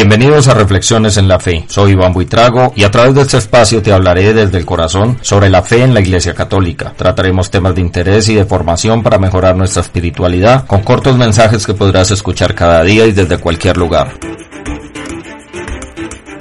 [0.00, 1.64] Bienvenidos a Reflexiones en la Fe.
[1.66, 5.50] Soy Iván Buitrago y a través de este espacio te hablaré desde el corazón sobre
[5.50, 6.92] la fe en la Iglesia Católica.
[6.96, 11.74] Trataremos temas de interés y de formación para mejorar nuestra espiritualidad con cortos mensajes que
[11.74, 14.12] podrás escuchar cada día y desde cualquier lugar.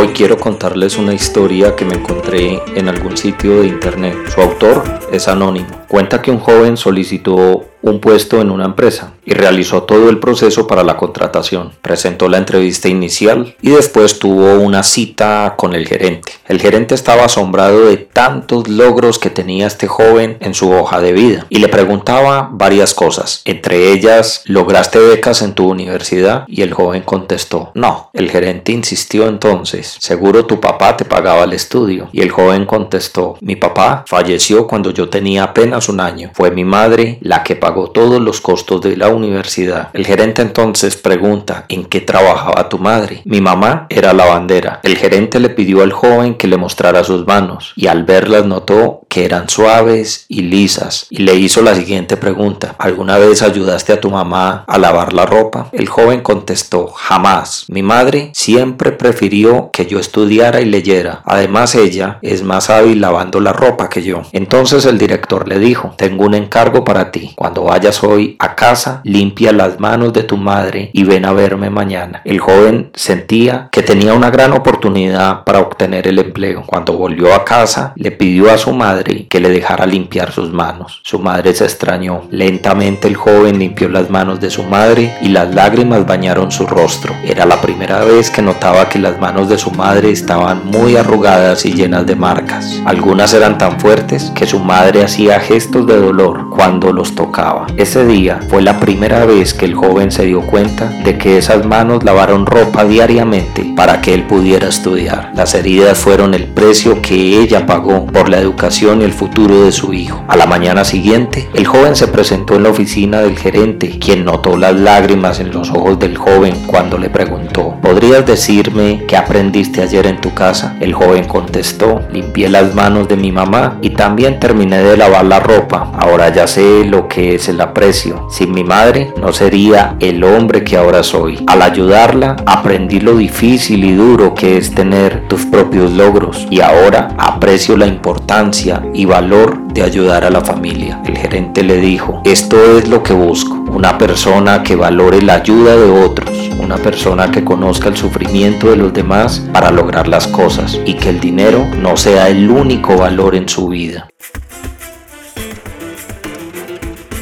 [0.00, 4.16] Hoy quiero contarles una historia que me encontré en algún sitio de internet.
[4.32, 5.79] Su autor es anónimo.
[5.90, 10.66] Cuenta que un joven solicitó un puesto en una empresa y realizó todo el proceso
[10.66, 11.72] para la contratación.
[11.82, 16.32] Presentó la entrevista inicial y después tuvo una cita con el gerente.
[16.46, 21.12] El gerente estaba asombrado de tantos logros que tenía este joven en su hoja de
[21.12, 23.42] vida y le preguntaba varias cosas.
[23.44, 26.44] Entre ellas, ¿lograste becas en tu universidad?
[26.46, 28.10] Y el joven contestó, no.
[28.12, 32.08] El gerente insistió entonces, seguro tu papá te pagaba el estudio.
[32.12, 36.30] Y el joven contestó, mi papá falleció cuando yo tenía apenas un año.
[36.34, 39.88] Fue mi madre la que pagó todos los costos de la universidad.
[39.92, 43.22] El gerente entonces pregunta, ¿en qué trabajaba tu madre?
[43.24, 44.80] Mi mamá era lavandera.
[44.82, 48.99] El gerente le pidió al joven que le mostrara sus manos y al verlas notó
[49.10, 54.00] que eran suaves y lisas y le hizo la siguiente pregunta, ¿alguna vez ayudaste a
[54.00, 55.68] tu mamá a lavar la ropa?
[55.72, 57.66] El joven contestó, jamás.
[57.68, 61.22] Mi madre siempre prefirió que yo estudiara y leyera.
[61.24, 64.22] Además ella es más hábil lavando la ropa que yo.
[64.30, 67.32] Entonces el director le dijo, tengo un encargo para ti.
[67.34, 71.68] Cuando vayas hoy a casa, limpia las manos de tu madre y ven a verme
[71.68, 72.22] mañana.
[72.24, 76.62] El joven sentía que tenía una gran oportunidad para obtener el empleo.
[76.64, 81.00] Cuando volvió a casa, le pidió a su madre que le dejara limpiar sus manos.
[81.04, 82.24] Su madre se extrañó.
[82.30, 87.14] Lentamente el joven limpió las manos de su madre y las lágrimas bañaron su rostro.
[87.24, 91.64] Era la primera vez que notaba que las manos de su madre estaban muy arrugadas
[91.64, 92.80] y llenas de marcas.
[92.84, 97.68] Algunas eran tan fuertes que su madre hacía gestos de dolor cuando los tocaba.
[97.78, 101.64] Ese día fue la primera vez que el joven se dio cuenta de que esas
[101.64, 105.32] manos lavaron ropa diariamente para que él pudiera estudiar.
[105.34, 109.72] Las heridas fueron el precio que ella pagó por la educación y el futuro de
[109.72, 110.22] su hijo.
[110.28, 114.58] A la mañana siguiente, el joven se presentó en la oficina del gerente, quien notó
[114.58, 120.06] las lágrimas en los ojos del joven cuando le preguntó, ¿podrías decirme qué aprendiste ayer
[120.06, 120.76] en tu casa?
[120.80, 125.40] El joven contestó, limpié las manos de mi mamá y también terminé de lavar la
[125.40, 125.90] ropa.
[125.94, 128.26] Ahora ya sé lo que es el aprecio.
[128.30, 131.42] Sin mi madre no sería el hombre que ahora soy.
[131.46, 137.08] Al ayudarla aprendí lo difícil y duro que es tener tus propios logros y ahora
[137.18, 141.00] aprecio la importancia y valor de ayudar a la familia.
[141.04, 145.74] El gerente le dijo, esto es lo que busco, una persona que valore la ayuda
[145.74, 150.78] de otros, una persona que conozca el sufrimiento de los demás para lograr las cosas
[150.84, 154.06] y que el dinero no sea el único valor en su vida.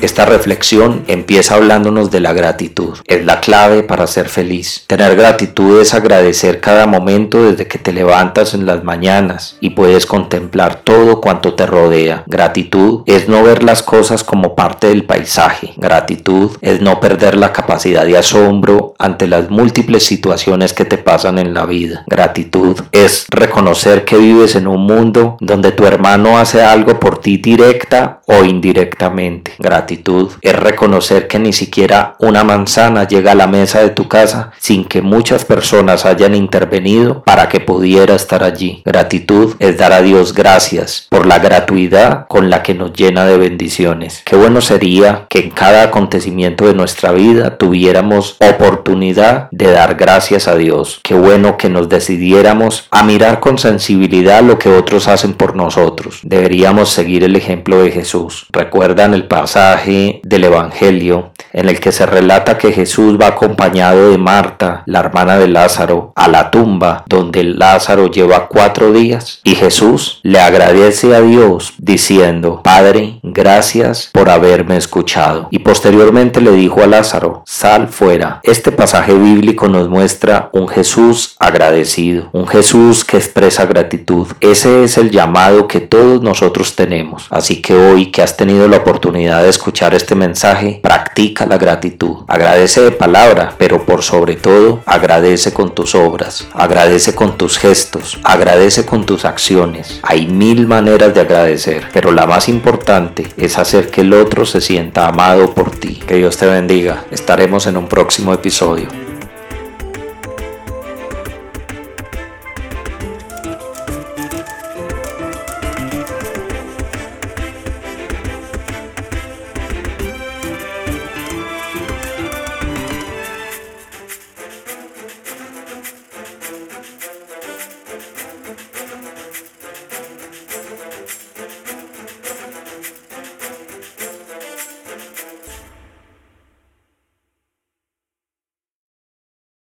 [0.00, 2.98] Esta reflexión empieza hablándonos de la gratitud.
[3.04, 4.84] Es la clave para ser feliz.
[4.86, 10.06] Tener gratitud es agradecer cada momento desde que te levantas en las mañanas y puedes
[10.06, 12.22] contemplar todo cuanto te rodea.
[12.26, 15.72] Gratitud es no ver las cosas como parte del paisaje.
[15.76, 21.40] Gratitud es no perder la capacidad de asombro ante las múltiples situaciones que te pasan
[21.40, 22.04] en la vida.
[22.06, 27.38] Gratitud es reconocer que vives en un mundo donde tu hermano hace algo por ti
[27.38, 29.54] directa o indirectamente.
[29.58, 29.87] Gratitud
[30.42, 34.84] es reconocer que ni siquiera una manzana llega a la mesa de tu casa sin
[34.84, 38.82] que muchas personas hayan intervenido para que pudiera estar allí.
[38.84, 43.38] Gratitud es dar a Dios gracias por la gratuidad con la que nos llena de
[43.38, 44.22] bendiciones.
[44.24, 50.48] Qué bueno sería que en cada acontecimiento de nuestra vida tuviéramos oportunidad de dar gracias
[50.48, 51.00] a Dios.
[51.02, 56.20] Qué bueno que nos decidiéramos a mirar con sensibilidad lo que otros hacen por nosotros.
[56.22, 58.46] Deberíamos seguir el ejemplo de Jesús.
[58.50, 59.26] ¿Recuerdan el
[59.86, 65.38] del Evangelio en el que se relata que Jesús va acompañado de Marta, la hermana
[65.38, 71.20] de Lázaro, a la tumba donde Lázaro lleva cuatro días y Jesús le agradece a
[71.20, 75.48] Dios diciendo, Padre, gracias por haberme escuchado.
[75.50, 78.40] Y posteriormente le dijo a Lázaro, sal fuera.
[78.42, 84.26] Este pasaje bíblico nos muestra un Jesús agradecido, un Jesús que expresa gratitud.
[84.40, 87.26] Ese es el llamado que todos nosotros tenemos.
[87.30, 91.58] Así que hoy que has tenido la oportunidad de escuchar, escuchar este mensaje, practica la
[91.58, 92.24] gratitud.
[92.26, 98.18] Agradece de palabra, pero por sobre todo, agradece con tus obras, agradece con tus gestos,
[98.24, 100.00] agradece con tus acciones.
[100.02, 104.62] Hay mil maneras de agradecer, pero la más importante es hacer que el otro se
[104.62, 106.00] sienta amado por ti.
[106.06, 107.04] Que Dios te bendiga.
[107.10, 109.07] Estaremos en un próximo episodio.